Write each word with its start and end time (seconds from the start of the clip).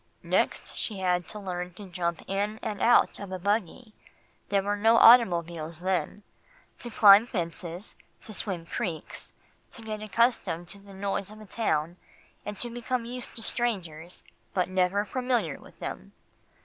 "Next 0.23 0.75
she 0.75 0.97
had 0.97 1.27
to 1.27 1.37
learn 1.37 1.75
to 1.75 1.87
jump 1.87 2.23
in 2.27 2.57
and 2.63 2.81
out 2.81 3.19
of 3.19 3.31
a 3.31 3.37
buggy 3.37 3.93
there 4.49 4.63
were 4.63 4.75
no 4.75 4.95
automobiles 4.97 5.81
then 5.81 6.23
to 6.79 6.89
climb 6.89 7.27
fences, 7.27 7.93
to 8.23 8.33
swim 8.33 8.65
creeks, 8.65 9.33
to 9.73 9.83
get 9.83 10.01
accustomed 10.01 10.67
to 10.69 10.79
the 10.79 10.95
noise 10.95 11.29
of 11.29 11.39
a 11.39 11.45
town, 11.45 11.97
and 12.47 12.57
to 12.61 12.71
become 12.71 13.05
used 13.05 13.35
to 13.35 13.43
strangers, 13.43 14.23
but 14.55 14.69
never 14.69 15.05
familiar 15.05 15.59
with 15.59 15.77
them. 15.77 16.13